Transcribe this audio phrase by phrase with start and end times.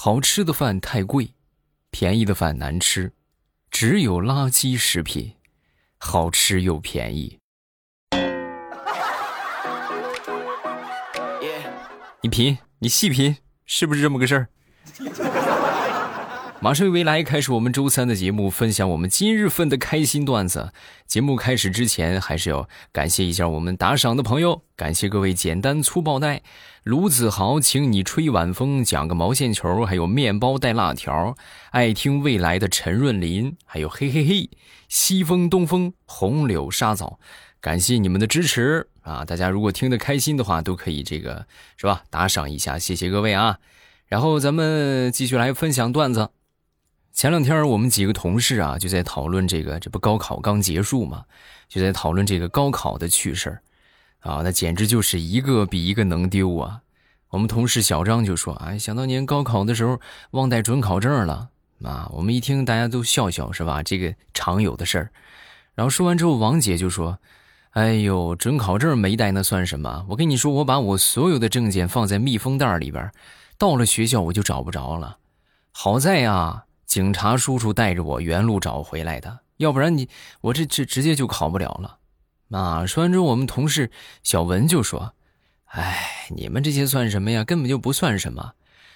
[0.00, 1.34] 好吃的饭太贵，
[1.90, 3.12] 便宜的饭难吃，
[3.68, 5.34] 只有垃圾食品，
[5.98, 7.40] 好吃又便宜。
[12.20, 14.48] 你品，你细品，是不是这么个事儿？
[16.60, 20.72] 马上未来开始我们周三的节目，分享我们今日份的开心段子。
[21.06, 26.42] 节目开始之前，还是要感谢一下我们打赏的朋友，感谢各位简单粗暴带
[26.82, 31.36] 卢子豪，请你吹晚风，讲个毛线球，还有面包带辣条，
[31.70, 34.50] 爱听未来的陈润林，还有嘿嘿嘿，
[34.88, 37.20] 西风东风，红柳沙枣，
[37.60, 39.24] 感谢你们的支持啊！
[39.24, 42.02] 大家如果听得开心的话，都可以这个是吧？
[42.10, 43.60] 打赏一下，谢谢各位啊！
[44.08, 46.30] 然后咱们继续来分享段子。
[47.18, 51.24] 前两天我们几个同事啊，就在讨论这个，这不高考刚结束嘛，
[51.68, 53.60] 就在讨论这个高考的趣事儿，
[54.20, 56.82] 啊，那简直就是一个比一个能丢啊！
[57.30, 60.00] 我们同事小张就说：“哎，想当年高考的时候
[60.30, 61.48] 忘带准考证了
[61.82, 63.82] 啊！”我们一听，大家都笑笑是吧？
[63.82, 65.10] 这个常有的事儿。
[65.74, 67.18] 然后说完之后，王姐就说
[67.74, 70.06] ：“哎呦，准考证没带那算什么？
[70.10, 73.10] 我跟你说，我把我所有的证件放在密封袋里边，
[73.58, 75.16] 到了学校我就找不着了。
[75.72, 80.08] 好在呀。”警察叔叔带着我原路找回来的，要不然你
[80.40, 81.98] 我这这直接就考不了了。
[82.50, 82.86] 啊！
[82.86, 83.90] 说完之后，我们同事
[84.22, 85.12] 小文就说
[85.68, 87.44] ：“哎，你们这些算什么呀？
[87.44, 88.52] 根本就不算什么。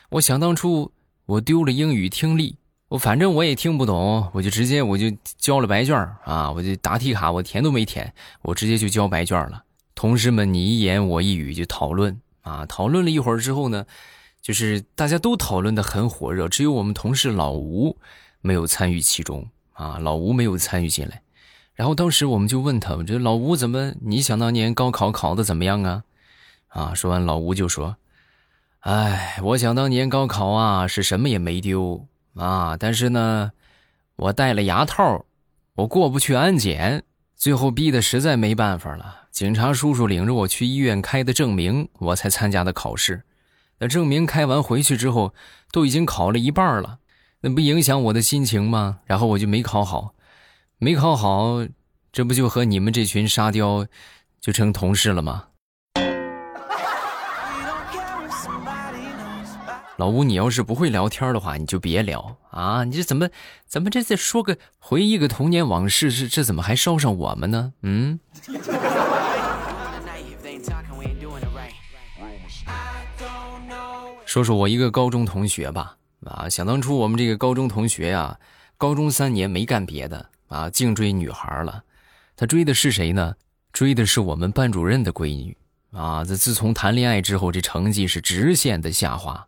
[0.09, 0.91] 我想当初
[1.27, 2.57] 我丢了英语听力，
[2.89, 6.51] 我反正我也听不懂，我就直接我就交了白卷啊！
[6.51, 9.63] 我就答题卡我填都没填，我直接就交白卷了。
[9.95, 13.85] 同事们你一言我一语就讨论啊，讨论了一会儿之后呢。”
[14.43, 17.97] 就是大家都讨论的很火热，只有我们同事老吴
[18.41, 21.23] 没有参与其中啊，老吴没有参与进来。
[21.75, 23.95] 然后当时我们就问他，这老吴怎么？
[24.03, 26.03] 你想当年高考考的怎么样啊？
[26.69, 27.97] 啊，说完老吴就说
[28.81, 33.53] ：“哎，我想当年高考啊是什么也没丢啊，但是呢，
[34.17, 35.25] 我戴了牙套，
[35.77, 37.05] 我过不去安检，
[37.37, 43.23] 最后逼得实在没办法了，警察叔叔领着我去医院开的证明，我才参加的考试。”
[43.83, 45.35] 那证明开完回去之后，
[45.73, 47.01] 都已经考了一半了，
[47.41, 49.01] 那不影响我的心情吗？
[49.07, 50.15] 然后我就没考好，
[50.79, 51.67] 没考好，
[52.13, 53.85] 这不就和你们这群沙雕
[54.41, 55.47] 就成同事了吗？
[59.97, 62.85] 老吴，你要是不会聊天的话，你就别聊啊！
[62.85, 63.31] 你这怎么
[63.67, 67.73] 怎么这再说个回忆个童年往事，是这怎么还捎上我们呢？
[67.83, 68.21] 嗯。
[74.33, 75.95] 说说我一个高中同学吧，
[76.25, 78.39] 啊，想当初我们这个高中同学呀，
[78.79, 81.85] 高中三年没干别的啊，净追女孩了。
[82.35, 83.35] 他追的是谁呢？
[83.75, 85.55] 追的是我们班主任的闺女
[85.91, 86.25] 啊。
[86.25, 89.47] 这自从谈恋爱之后，这成绩是直线的下滑。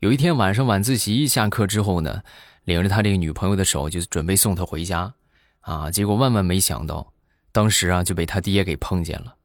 [0.00, 2.20] 有一天晚上晚自习下课之后呢，
[2.64, 5.14] 领着他这个女朋友的手就准备送她回家，
[5.60, 7.12] 啊，结果万万没想到，
[7.52, 9.36] 当时啊就被他爹给碰见了。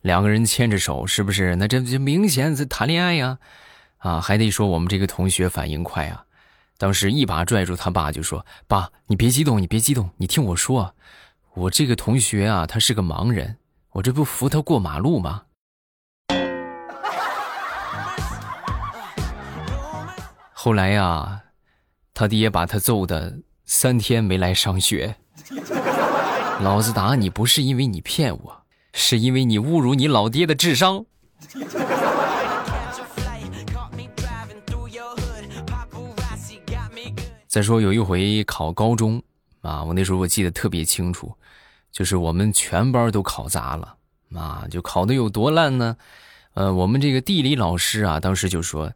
[0.00, 1.54] 两个人牵着手，是不是？
[1.56, 3.38] 那这就明显在谈恋爱呀。
[4.02, 6.24] 啊还得说我们这个同学反应快啊！
[6.76, 10.92] 当时一把拽住他爸，就说：“爸，你别激动，你别激动，你听我说，
[11.54, 13.56] 我这个同学啊，他是个盲人，
[13.92, 15.42] 我这不扶他过马路吗？”
[20.52, 21.42] 后来呀，
[22.12, 25.14] 他爹把他揍的三天没来上学。
[26.60, 31.06] 老子打你不是因为你骗我，是因为你侮辱你老爹的智商。
[37.52, 39.22] 再说有一回考高中，
[39.60, 41.36] 啊，我那时候我记得特别清楚，
[41.90, 43.94] 就是我们全班都考砸了，
[44.34, 45.94] 啊，就考的有多烂呢？
[46.54, 48.90] 呃，我们这个地理老师啊，当时就说，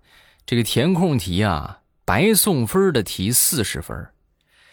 [0.47, 4.09] 这个填空题啊，白送分的题四十分，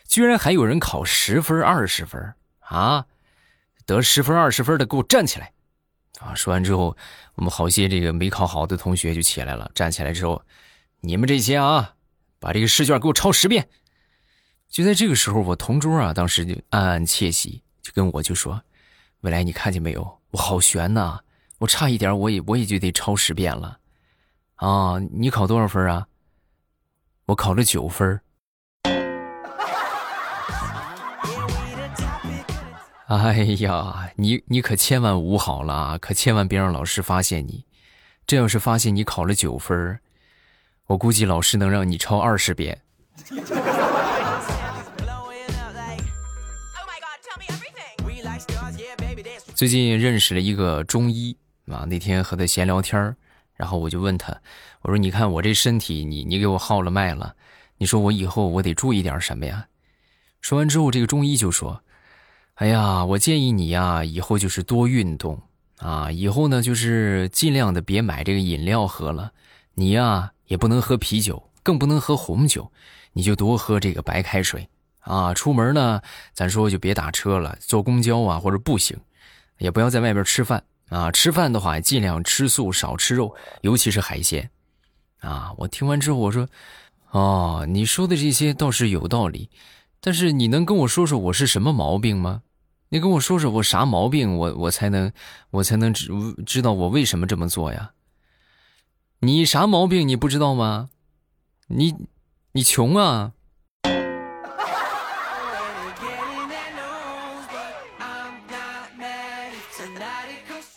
[0.07, 3.05] 居然还有人考十分、二十分啊！
[3.85, 5.51] 得十分、二十分的给我站起来！
[6.21, 6.95] 啊，说完之后，
[7.35, 10.41] 我们好些这个没考好的同学就起来了，站起来之后，
[11.01, 11.95] 你们这些啊。
[12.43, 13.65] 把这个试卷给我抄十遍。
[14.67, 18.61] 就在这个时候，我同桌啊，当时就暗暗窃喜，就跟我就说
[19.21, 20.19] ：“未来，你看见没有？
[20.31, 21.19] 我好悬呐！
[21.59, 23.79] 我差一点，我也我也就得抄十遍了。”
[24.55, 26.05] 啊，你考多少分啊？
[27.27, 28.19] 我考了九分。
[33.07, 35.97] 哎呀，你你可千万捂好了！
[35.99, 37.63] 可千万别让老师发现你。
[38.25, 39.99] 这要是发现你考了九分。
[40.87, 42.81] 我估计老师能让你抄二十遍。
[49.55, 51.35] 最近认识了一个中医
[51.67, 53.15] 啊，那天和他闲聊天
[53.55, 54.35] 然后我就问他，
[54.81, 57.33] 我说：“你看我这身体，你你给我号了脉了，
[57.77, 59.67] 你说我以后我得注意点什么呀？”
[60.41, 61.81] 说完之后，这个中医就说
[62.55, 65.41] ：“哎呀，我建议你呀，以后就是多运动
[65.77, 69.31] 啊，以后呢就是尽量的别买这个饮料喝了，
[69.75, 72.71] 你呀也不能喝啤酒，更不能喝红酒，
[73.13, 74.67] 你就多喝这个白开水
[74.99, 75.33] 啊。
[75.33, 76.01] 出门呢，
[76.33, 78.97] 咱说就别打车了，坐公交啊或者步行，
[79.57, 84.47] 也不要在外边吃饭。”啊，吃饭的话尽量吃素，少吃肉，尤其是海鲜。
[85.21, 86.47] 啊，我听完之后我说
[87.09, 89.49] ：“哦，你说的这些倒是有道理，
[89.99, 92.43] 但是你能跟我说说我是什么毛病吗？
[92.89, 95.11] 你跟我说说我啥毛病，我我才能
[95.49, 96.11] 我才能知
[96.45, 97.89] 知道我为什么这么做呀？
[99.23, 100.89] 你啥毛病你不知道吗？
[101.67, 101.95] 你
[102.51, 103.31] 你穷啊！”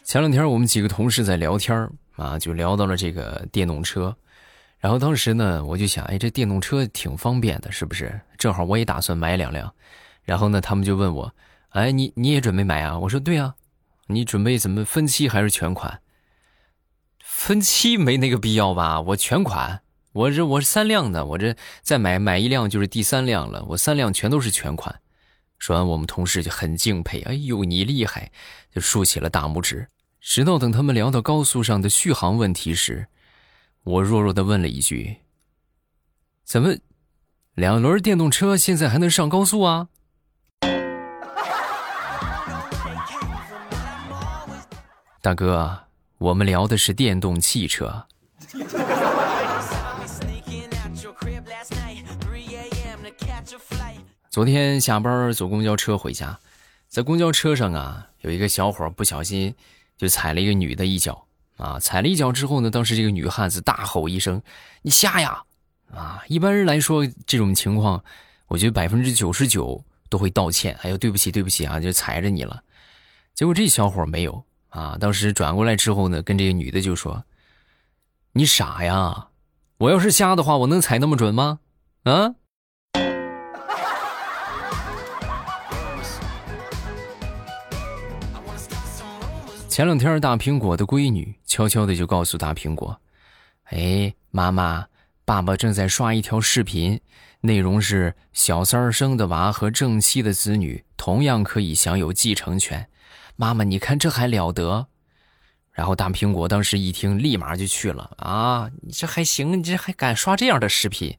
[0.04, 4.14] 前两天我们几个同事在聊天啊，就聊到了这个电动车，
[4.78, 8.20] 然后当时呢，我就想，哎，这电动车挺方便的，是不是？
[8.38, 9.74] 正好我也打算买两辆，
[10.22, 11.34] 然后呢，他们就问我，
[11.70, 12.96] 哎，你你也准备买啊？
[12.96, 13.56] 我说对啊，
[14.06, 16.00] 你准备怎么分期还是全款？
[17.36, 18.98] 分期没那个必要吧？
[19.00, 25.02] 我全款，我这我是三辆的，我这再买买一辆就是第三辆了，我三辆全都是全款。
[25.58, 28.32] 说完，我们同事就很敬佩，哎呦，你厉害，
[28.74, 29.88] 就竖起了大拇指。
[30.18, 33.06] 直到等他们聊到高速上的续航问题时，
[33.84, 35.18] 我弱弱的问了一句
[36.42, 36.74] ：“怎么，
[37.54, 39.88] 两轮电动车现在还能上高速啊？”
[45.20, 45.85] 大哥，
[46.18, 48.06] 我们聊的是电动汽车。
[54.30, 56.38] 昨天下班坐公交车回家，
[56.88, 59.54] 在公交车上啊，有一个小伙不小心。
[59.98, 61.26] 就踩了一个女的一脚
[61.56, 61.80] 啊！
[61.80, 64.42] 踩了一脚之后呢，当时这个女汉子大吼一声
[64.84, 65.42] ：“你瞎呀！”
[65.90, 68.04] 啊，一般人来说这种情况，
[68.48, 72.62] 我觉得百分之九十九都会道歉，还有对不起，对不起啊，就踩着你了。
[73.34, 74.44] 结果这小伙没有
[74.76, 77.24] 啊，当时转过来之后呢，跟这个女的就说
[78.32, 79.28] ：“你傻呀！
[79.78, 81.60] 我要是瞎的话，我能踩那么准吗？
[82.02, 82.34] 啊？”
[89.66, 93.00] 前两天，大苹果的闺女悄悄的就告诉大苹果
[93.72, 94.88] ：“哎，妈妈，
[95.24, 97.00] 爸爸正在刷一条视频，
[97.40, 102.86] 内容是小三儿生的娃和正妻的子女同样可以享有继承权。
[103.36, 104.88] 妈妈，你看这还了得？”
[105.72, 108.70] 然后大苹果当时一听，立马就去了啊！
[108.80, 109.58] 你这还行？
[109.58, 111.18] 你这还敢刷这样的视频？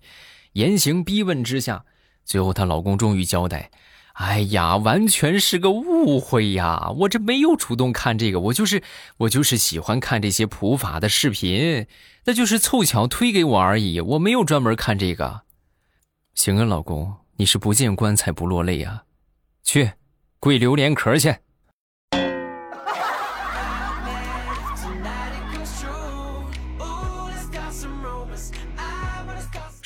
[0.53, 1.85] 严刑逼问之下，
[2.25, 3.69] 最后她老公终于交代。
[4.13, 6.89] 哎呀，完全是个误会呀！
[6.97, 8.81] 我这没有主动看这个，我就是
[9.17, 11.85] 我就是喜欢看这些普法的视频，
[12.25, 15.41] 那就是凑巧推给我而已，我没有专门看这个。
[16.33, 19.03] 行啊，老公，你是不见棺材不落泪啊！
[19.63, 19.91] 去，
[20.39, 21.35] 跪榴莲壳去。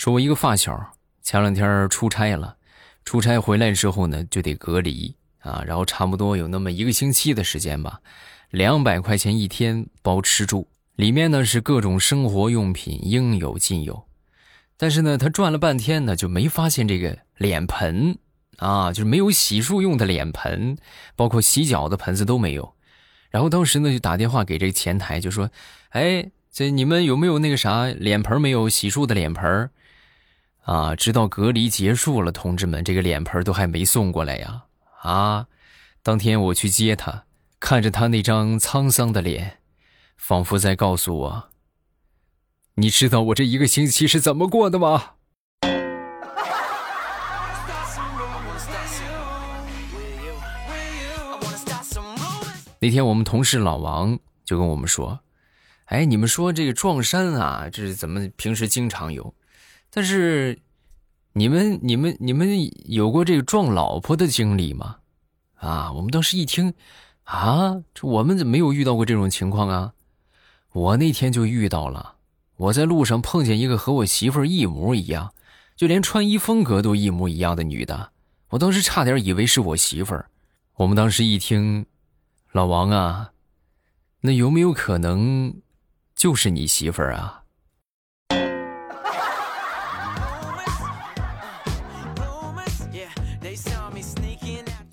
[0.02, 2.58] 说，我一个发小前两天出差了。
[3.06, 8.02] 出差回来之后呢，就得隔离啊，然后差不多有那么一个星期的时间吧，
[8.50, 14.08] 两百块钱一天包吃住，里面呢是各种生活用品应有尽有，
[14.76, 18.18] 但是呢，他转了半天呢，就没发现这个脸盆
[18.58, 20.80] 啊，就是没有洗漱用的脸盆，
[21.16, 22.74] 包括洗脚的盆子都没有，
[23.30, 25.52] 然后当时呢就打电话给这个前台，就说，
[25.90, 29.70] 哎，这你们有没有那个啥脸盆没有洗漱的脸盆？
[30.62, 34.66] 啊，直到隔离结束了，同志们，这个脸盆都还没送过来呀！
[35.02, 35.48] 啊，
[36.04, 37.26] 当天我去接他，
[37.60, 39.58] 看着他那张沧桑的脸，
[40.18, 41.50] 仿佛在告诉我
[42.76, 45.14] ：“你知道我这一个星期是怎么过的吗？”
[52.80, 55.20] 那天我们同事老王就跟我们说
[55.86, 59.34] ：“哎，你们说这个撞衫啊，这是怎么平时经常有？”
[59.94, 60.58] 但是，
[61.34, 64.98] 你们、你们、你们有过这个撞老婆的经历吗？
[65.56, 66.74] 啊，我们当时一听，
[67.26, 69.94] 啊，这我们怎么没有遇到过这种情况啊？
[70.72, 72.16] 我那天就遇到了，
[72.56, 75.34] 我在路上碰见一个和我媳妇儿一模一样，
[75.76, 78.12] 就连穿衣风格都一模一样的女的，
[78.50, 80.30] 我当时差点以为是我媳妇儿。
[80.76, 81.86] 我们当时一听，
[82.54, 83.32] 老王啊，
[84.22, 85.54] 那有没有可能
[86.16, 87.41] 就是你媳妇儿啊？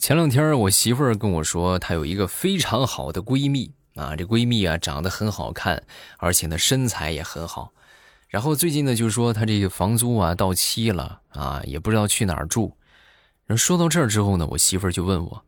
[0.08, 5.84] 前两天我媳妇儿跟我说，她有一个非常好的闺蜜啊，这闺蜜啊长得很好看，
[6.16, 7.74] 而且呢身材也很好。
[8.28, 12.74] 然后最近呢，就说她这个房租啊到期了啊，也不知道去哪儿住。
[13.44, 15.44] 然后说到这儿之后呢，我媳妇儿就问我：“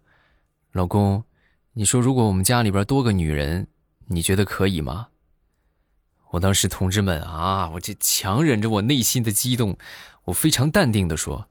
[0.72, 1.24] 老公，
[1.72, 3.66] 你说如果我们家里边多个女人，
[4.08, 5.06] 你觉得可以吗？”
[6.32, 9.78] 我当时同志们啊，我这强忍着我内心的激动，
[10.24, 11.48] 我非常淡定的说：“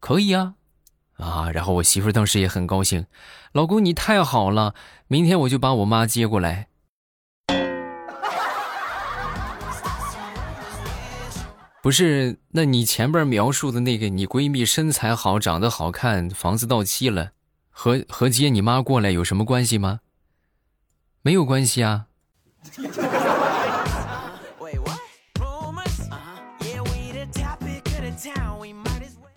[0.00, 0.56] 可以啊。”
[1.20, 3.06] 啊，然后我媳妇儿当时也很高兴，
[3.52, 4.74] 老公你太好了，
[5.06, 6.68] 明天我就把我妈接过来。
[11.82, 17.32] 不是，那你前边描述的那个你闺蜜身材好、长得好看、房子到期了，
[17.70, 20.00] 和和接你妈过来有什么关系吗？
[21.22, 22.06] 没有关系啊。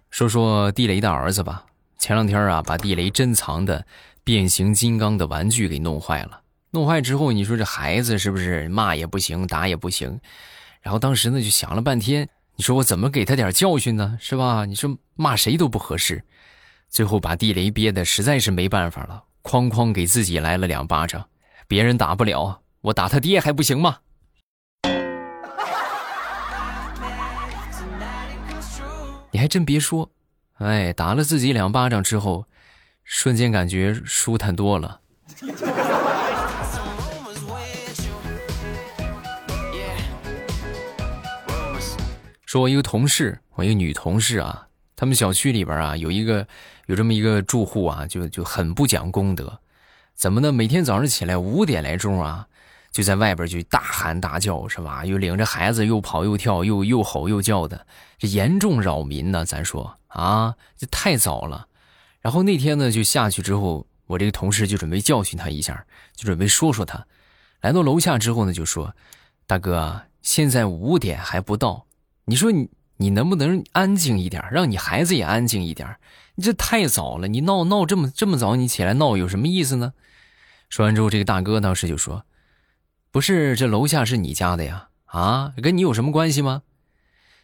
[0.09, 1.65] 说说地雷的儿子吧。
[2.03, 3.87] 前两天啊，把地雷珍藏的
[4.25, 6.41] 变形金刚的玩具给弄坏了。
[6.71, 10.19] 弄坏之后，你说这孩子是不是骂也不行，打也不行？
[10.81, 14.17] 然后当时呢，就想了半天，你说我怎么给他点教训呢？
[14.19, 14.65] 是吧？
[14.65, 16.21] 你说骂谁都不合适。
[16.89, 21.25] 最后把地雷憋的实在是没办法了，哐哐给自己来了两巴掌。
[21.69, 23.99] 别人打不了，我打他爹还不行吗？
[29.31, 30.11] 你还真别说。
[30.59, 32.45] 哎，打了自己两巴掌之后，
[33.03, 35.01] 瞬间感觉舒坦多了。
[42.45, 46.47] 说，我一个同事，我一个女同事啊，他们小区里边啊有一个
[46.85, 49.59] 有这么一个住户啊，就就很不讲公德。
[50.13, 50.51] 怎么呢？
[50.51, 52.47] 每天早上起来五点来钟啊，
[52.93, 55.03] 就在外边就大喊大叫，是吧？
[55.03, 57.85] 又领着孩子又跑又跳，又又吼又叫的，
[58.17, 59.43] 这严重扰民呢。
[59.43, 59.97] 咱说。
[60.13, 61.67] 啊，这太早了。
[62.21, 65.83] 然后那天呢，就下去之后，我这个同事就准备教训他一下，
[66.15, 67.03] 就准备说说他。
[67.61, 68.95] 来到楼下之后呢，就说
[69.47, 71.87] ：“大哥，现在五点还不到，
[72.25, 75.97] 你说你你能不能安静一点，让你孩子也安静一点？
[76.35, 79.93] 你这太早了，你闹闹这么这么早，你起来闹有什么意思呢？”
[80.69, 82.23] 说完之后，这个大哥当时就说
[83.13, 86.63] ：“不是，这楼下是你家的呀，啊，跟你有什么关系吗？”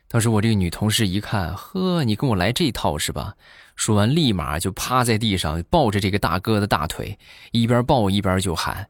[0.09, 3.35] 当时我这个女同事一看，呵，你跟我来这套是吧？
[3.75, 7.19] 说完，立马就趴在地上，抱着这个大哥的大腿，
[7.51, 8.89] 一边抱一边就喊：“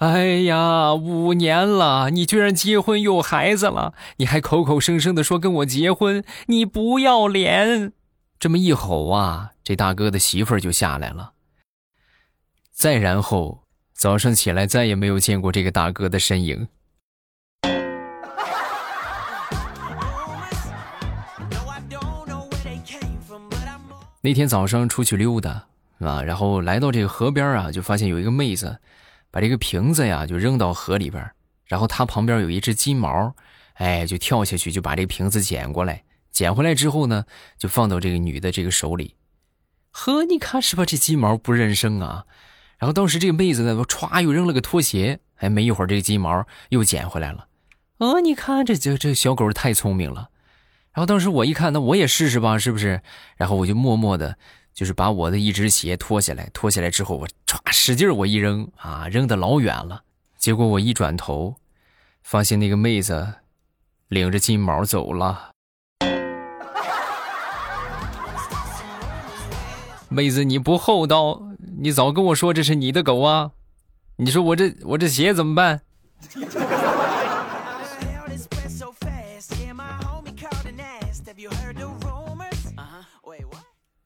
[0.00, 7.92] 哎呀，五年了，你居然结婚有孩子了，你还口口声声的说跟我结婚，你不要脸！”
[8.40, 11.32] 这么一吼啊，这大哥的媳妇儿就下来了。
[12.72, 13.65] 再然后，
[13.96, 16.68] 早上起来再也没有见过这个大哥的身影。
[24.20, 25.66] 那天早上出去溜达
[26.00, 28.78] 啊，然后来到这个河边啊，就发现有一个妹子，
[29.30, 31.30] 把这个瓶子呀就扔到河里边，
[31.64, 33.34] 然后她旁边有一只金毛，
[33.74, 37.24] 哎，就跳下去就把这个瓶子捡过来，捡回来之后呢，
[37.56, 39.14] 就放到这个女的这个手里。
[39.90, 40.84] 呵，你看是吧？
[40.84, 42.26] 这金毛不认生啊。
[42.78, 47.46] 然后当时这个妹子呢，歘又扔了个拖鞋，哎，没一会儿这个金毛又捡回来了。
[47.98, 50.28] 哦，你看这这这小狗太聪明了。
[50.92, 53.00] 然后当时我一看，那我也试试吧，是不是？
[53.36, 54.36] 然后我就默默的，
[54.74, 60.02] 就是把我的一只鞋脱下来，脱下来之后，我唰使劲我一扔啊，扔的老远了。
[60.38, 61.56] 结果我一转头，
[62.22, 63.34] 发现那个妹子
[64.08, 65.50] 领着金毛走了。
[70.08, 71.45] 妹子你不厚道，
[71.78, 73.52] 你早跟我说这是你的狗啊！
[74.16, 75.82] 你说我这我这鞋怎么办？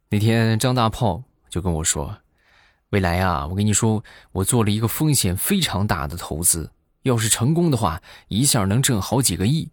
[0.09, 2.19] 那天张大炮就跟我说
[2.91, 6.73] ：“未来啊，我跟你说，我做了一个风险非常大的投资，
[7.03, 9.71] 要是成功的话，一下能挣好几个亿。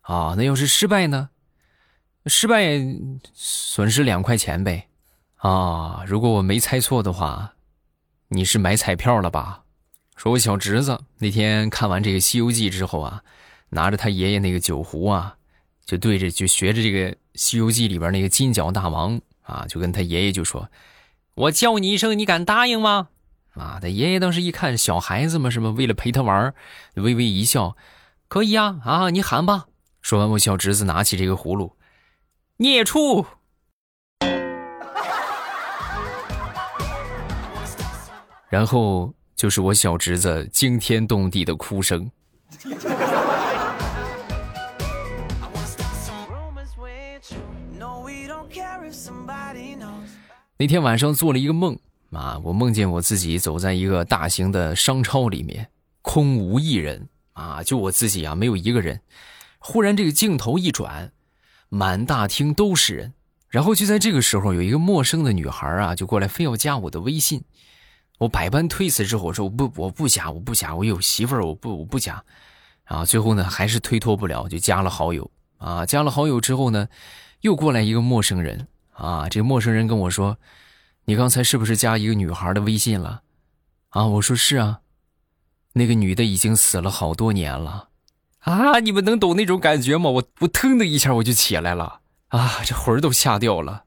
[0.00, 1.28] 啊，那要是失败呢？
[2.24, 2.78] 失败
[3.34, 4.88] 损失两块钱呗。
[5.44, 7.52] 啊，如果我没猜错的话，
[8.28, 9.64] 你是买彩票了吧？
[10.16, 13.22] 说我小侄子那天看完这个《西游记》之后啊，
[13.68, 15.36] 拿着他爷爷那个酒壶啊，
[15.84, 20.70] 就对着就学着这个《西游记》里边那个金角大王。”啊，就跟他爷爷就说
[21.36, 23.08] ：“我叫你一声，你敢答应吗？”
[23.52, 25.68] 啊，他爷爷当时一看小孩子嘛，是吧？
[25.68, 26.54] 为了陪他玩，
[26.94, 27.76] 微微一笑
[28.28, 29.66] ：“可以呀，啊，你喊吧。”
[30.00, 31.76] 说完，我小侄子拿起这个葫芦，
[32.56, 33.26] 孽畜，
[38.54, 42.08] 然后就是我小侄子惊天动地的哭声。
[50.56, 51.76] 那天晚上做了一个梦
[52.12, 55.66] 啊，我梦见我自己走在一个大型的商超里面，
[56.00, 59.00] 空无一人啊，就我自己啊，没有一个人。
[59.58, 61.10] 忽然这个镜头一转，
[61.68, 63.14] 满大厅都是人。
[63.48, 67.42] 然后就在这个时候，有一个陌生的女孩啊，就过来非要加我的微信。
[68.18, 72.22] 我百般推辞之后，我说我不我不加我不加，我有媳妇儿，我不我不加。
[72.84, 75.30] 啊，最后呢还是推脱不了，就加了好友。
[75.58, 76.88] 啊，加了好友之后呢，
[77.40, 78.68] 又过来一个陌生人。
[78.92, 80.38] 啊，这个陌生人跟我说。
[81.06, 83.22] 你刚才是不是加一个女孩的微信了？
[83.90, 84.80] 啊，我说是啊。
[85.74, 87.88] 那个女的已经死了好多年了，
[88.38, 90.08] 啊，你们能懂那种感觉吗？
[90.08, 93.84] 我我腾的一下我就起来了，啊，这魂儿都吓掉了。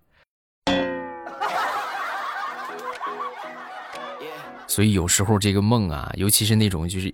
[4.68, 7.14] 所以有时候这个梦啊，尤其是那种就是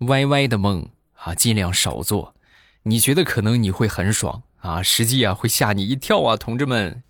[0.00, 2.34] 歪歪的梦啊，尽量少做。
[2.82, 7.02] 你觉得可能你会很爽啊，实际啊会吓你一跳啊，同志们。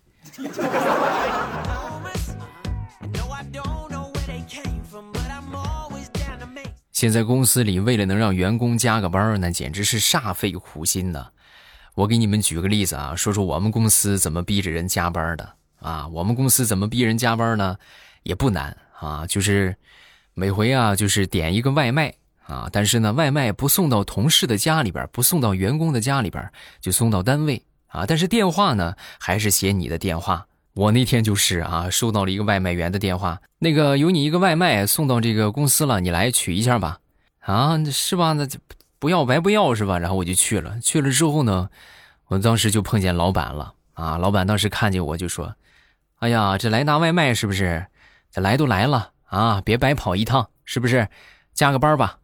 [6.91, 11.27] 现在公司里为了能让员工加个班那简直是煞费苦心呢。
[11.95, 16.07] 我给你们举个例子啊，说说我们公司怎么逼着人加班的啊。
[16.09, 17.77] 我们公司怎么逼人加班呢？
[18.23, 19.75] 也不难啊，就是
[20.33, 22.13] 每回啊，就是点一个外卖
[22.45, 26.51] 啊，但是呢，外卖不送到同事的家里边，不送到员工的家里边，
[26.81, 28.05] 就送到单位啊。
[28.05, 30.45] 但是电话呢，还是写你的电话。
[30.73, 36.99] 我那天就是啊，收到了一个外卖员的电话，那个有你一个外卖送到这个公司了，你来取一下吧。
[37.39, 38.33] 啊，是吧？
[38.33, 38.59] 那就
[38.99, 39.97] 不要白不要是吧？
[39.97, 41.69] 然后我就去了，去了之后呢，
[42.27, 43.73] 我当时就碰见老板了。
[43.93, 45.55] 啊，老板当时看见我就说
[46.19, 47.85] ：“哎呀，这来拿外卖是不是？
[48.31, 51.07] 这来都来了啊，别白跑一趟，是不是？
[51.53, 52.19] 加个班吧。”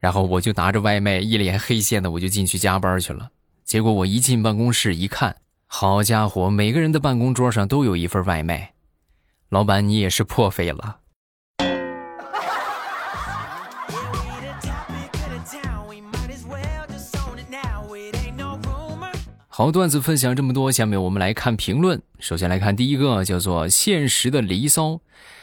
[0.00, 3.30] 然后我就拿着外卖，一脸黑线的，我就进去加班去了。
[3.64, 5.36] 结果我一进办公室一看。
[5.66, 8.72] 好家伙，每个人的办公桌上都有一份外卖，
[9.50, 11.00] 老板你也是破费了。
[19.58, 22.00] 好段子分享这么多，下面我们来看评论。
[22.20, 25.00] 首先来看第一个，叫做“现实的离骚”，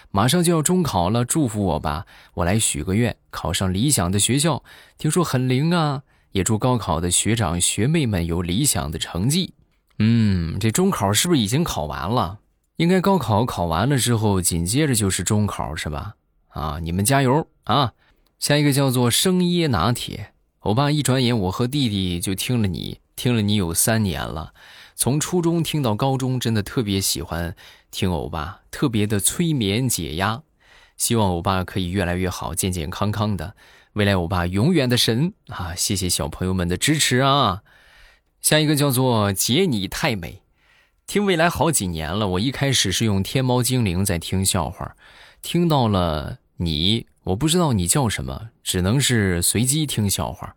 [0.10, 4.64] 马上就要中考了，祝福我吧，我来许个愿，考上理想的学校，
[4.98, 9.54] 听说很灵啊，也祝高考的学长学妹们有理想的成绩。
[10.00, 12.40] 嗯，这中考是不是已经考完了？
[12.78, 16.16] 应该高考考完了之后，紧接着就是中考，是吧？
[16.48, 17.92] 啊，你们加油啊！
[18.40, 24.54] 下一个叫做生椰拿铁，欧巴，一转眼我和弟弟就听了你，听了你有三年了，
[24.96, 27.56] 从初中听到高中，真的特别喜欢
[27.90, 30.44] 听欧巴，特别的催眠解压。
[30.98, 33.56] 希望欧巴可以越来越好，健健康康的，
[33.94, 35.74] 未来欧巴永远的神啊！
[35.76, 37.64] 谢谢小朋友们的支持啊！
[38.42, 40.44] 下一个叫做“姐你太美”，
[41.08, 42.28] 听未来好几年了。
[42.30, 44.96] 我一开始是用天猫精灵在听笑话，
[45.42, 50.56] 听到了你，我不知道你叫什么，只能是随机听笑话。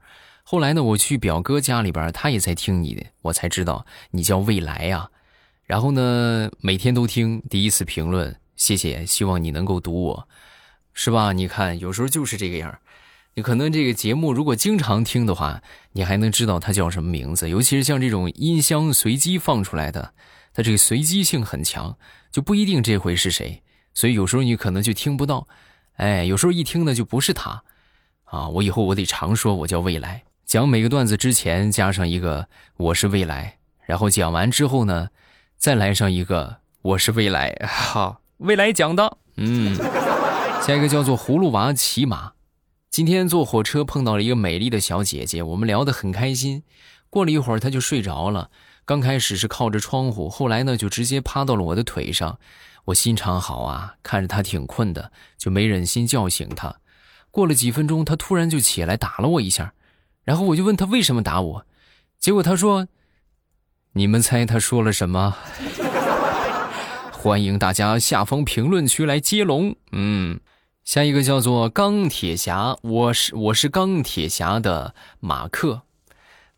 [0.50, 5.10] 后来呢，我去表哥家里边，他也在听你的，我才知道你叫未来呀。
[5.64, 10.26] 然后呢，每天都听，第一次评论，谢谢，希望你能够读我，
[10.94, 11.34] 是吧？
[11.34, 12.78] 你看，有时候就是这个样
[13.34, 15.60] 你可能这个节目如果经常听的话，
[15.92, 17.50] 你还能知道它叫什么名字。
[17.50, 20.14] 尤其是像这种音箱随机放出来的，
[20.54, 21.94] 它这个随机性很强，
[22.32, 23.62] 就不一定这回是谁。
[23.92, 25.46] 所以有时候你可能就听不到。
[25.96, 27.62] 哎，有时候一听呢就不是他。
[28.24, 35.10] 啊，我以后我得常说我叫未来，讲每个段子之前加上一个我是未来，然后讲完之后呢，
[35.58, 37.54] 再来上一个我是未来。
[37.68, 39.76] 好，未来讲的，嗯，
[40.62, 42.32] 下一个叫做葫芦娃骑马。
[42.88, 46.62] 今天坐火车碰到了一个美丽的小姐姐，我们聊得很开心。
[47.10, 48.48] 过了一会儿，她就睡着了。
[48.86, 52.38] 刚开始是靠着窗户，后来呢就直接趴到了我的腿上。
[52.86, 56.76] 我心肠好啊，看着她挺困的，就没忍心叫醒她。
[57.30, 59.74] 过了几分钟，她突然就起来打了我一下，
[60.28, 61.64] 然后我就问他为什么打我，
[62.18, 62.86] 结果他说
[63.96, 65.34] ：“你们猜他说了什么？”
[67.10, 69.74] 欢迎大家下方评论区来接龙。
[69.92, 70.38] 嗯。
[70.84, 75.80] 下一个叫做钢铁侠，我是我是钢铁侠的马克，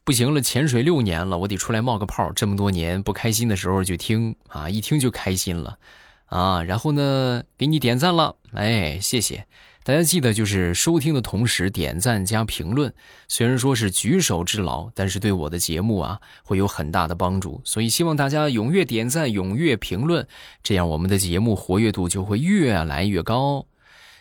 [0.02, 2.32] 不行了，潜水六年了，我得出来冒个泡。
[2.32, 5.78] 这么多年不开心的时候就听啊，一听就开心了，
[6.26, 9.46] 啊，然后呢给你点赞了，哎，谢谢
[9.82, 12.92] 大家，记得就是收听的同时点赞加评论，
[13.28, 20.26] 虽然说是举手之劳，但是对我的节目啊会有很大的帮助，所以希望大家踊跃点赞，踊跃评论，
[20.62, 23.66] 这样我们的节目活跃度就会越来越高。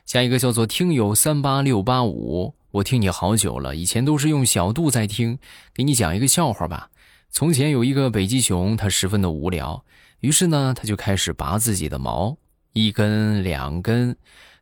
[0.06, 5.38] 下一个叫做听友三八六八五，我听你好久了，以前都是用小度在听，
[5.74, 6.90] 给你讲一个笑话吧。
[7.30, 9.84] 从前有一个北极熊，它十分的无聊，
[10.22, 12.38] 于是呢，它就开始拔自己的毛
[12.72, 14.16] 一根两根，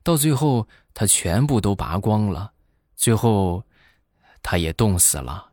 [0.03, 0.67] 到最后
[0.99, 2.53] 他全部都拔光了，
[2.95, 3.63] 最后
[4.41, 5.49] 他也冻死了。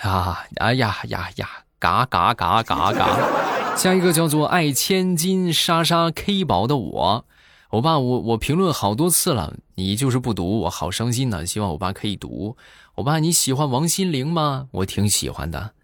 [0.00, 0.46] 啊！
[0.56, 1.50] 哎呀呀呀！
[1.78, 3.76] 嘎嘎嘎嘎嘎！
[3.76, 7.26] 下一个叫做爱千金莎莎 K 宝的我，
[7.72, 11.44] 我爸，我我评论好多次了，你就是不读，我好伤心呢。
[11.44, 12.56] 希望我爸可以读。
[12.94, 14.68] 我爸，你喜欢王心凌吗？
[14.70, 15.74] 我挺喜欢的。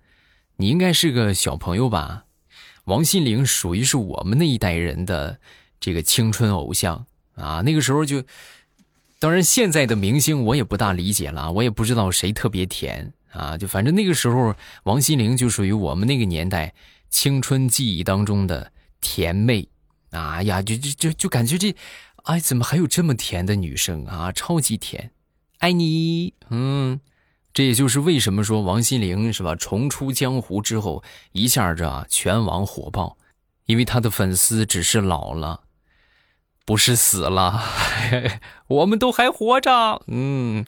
[0.57, 2.25] 你应该是个小朋友吧？
[2.85, 5.38] 王心凌属于是我们那一代人的
[5.79, 7.61] 这个青春偶像啊。
[7.62, 8.23] 那个时候就，
[9.18, 13.12] 当然现在的明星我也不大理解了，我也不知道谁特别甜。
[13.33, 16.75] 啊，就反正那个时候，王心凌就属于我们那个年代
[17.09, 19.66] 青春记忆当中的甜妹，
[20.11, 21.75] 啊呀，就就就就感觉这，
[22.25, 24.31] 哎，怎么还有这么甜的女生啊？
[24.33, 25.12] 超级甜，
[25.61, 27.01] 爱你，嗯，
[27.55, 29.55] 这也就是为什么说王心凌是吧？
[29.55, 33.16] 重出江湖之后，一下这全网火爆，
[33.64, 35.62] 因为她的粉丝只是老了，
[36.64, 37.62] 不是死了，
[38.68, 40.64] 我们都还活着，嗯。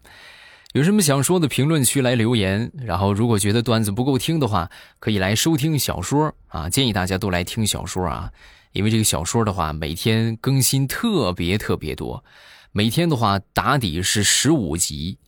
[0.73, 2.73] 有什么想说的，评论区来留言。
[2.83, 6.69] 然后，如果觉得段子不够听的话，可以来收听小说啊。
[6.69, 8.33] 建议大家都来听小说啊，
[8.73, 12.25] 因为这个小说的话，每天更新特别特别多。
[12.73, 15.19] 每天的话，打底是十五集，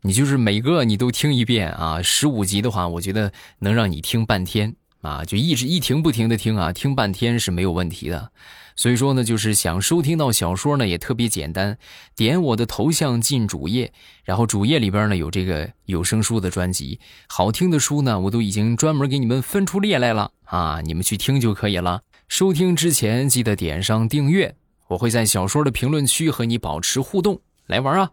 [0.00, 2.00] 你就是每个你都听一遍啊。
[2.00, 8.32] 十五集的话，我觉得能让你听半天啊，就一直一停不停的听啊，听半天是没有问题的。
[8.74, 11.76] 所以说呢，就是想收听到小说呢，也特别简单，
[12.16, 13.92] 点我的头像进主页，
[14.24, 22.00] 然后主页里边呢有这个有声书的专辑，好听的书呢我都已经专门给你们分出列来了啊，你们去听就可以了。
[22.26, 24.56] 收听之前记得点上订阅，
[24.88, 28.10] 我会在小说的评论区和你保持互动，来玩啊。